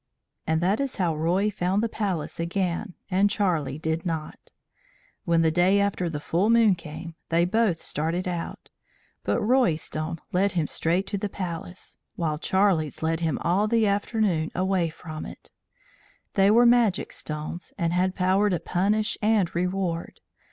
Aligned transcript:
And 0.47 0.61
that 0.61 0.79
is 0.79 0.95
how 0.95 1.15
Roy 1.15 1.51
found 1.51 1.83
the 1.83 1.87
Palace 1.87 2.39
again 2.39 2.95
and 3.11 3.29
Charlie 3.29 3.77
did 3.77 4.03
not. 4.03 4.51
When 5.25 5.43
the 5.43 5.51
day 5.51 5.79
after 5.79 6.09
the 6.09 6.19
full 6.19 6.49
moon 6.49 6.73
came, 6.73 7.13
they 7.29 7.45
both 7.45 7.83
started 7.83 8.27
out, 8.27 8.71
but 9.23 9.39
Roy's 9.39 9.83
stone 9.83 10.17
led 10.31 10.53
him 10.53 10.65
straight 10.65 11.05
to 11.05 11.19
the 11.19 11.29
Palace, 11.29 11.97
while 12.15 12.39
Charlie's 12.39 13.03
led 13.03 13.19
him 13.19 13.37
all 13.43 13.67
the 13.67 13.85
afternoon 13.85 14.49
away 14.55 14.89
from 14.89 15.23
it. 15.23 15.51
They 16.33 16.49
were 16.49 16.65
magic 16.65 17.13
stones, 17.13 17.71
and 17.77 17.93
had 17.93 18.15
power 18.15 18.49
to 18.49 18.59
punish 18.59 19.19
and 19.21 19.53
reward. 19.53 20.19